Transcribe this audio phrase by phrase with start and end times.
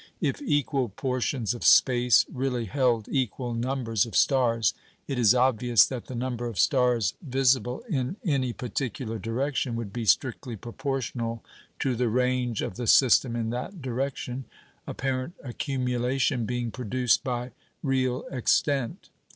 [0.19, 4.73] If equal portions of space really held equal numbers of stars,
[5.07, 10.05] it is obvious that the number of stars visible in any particular direction would be
[10.05, 11.43] strictly proportional
[11.81, 14.45] to the range of the system in that direction,
[14.87, 17.51] apparent accumulation being produced by
[17.83, 19.09] real extent.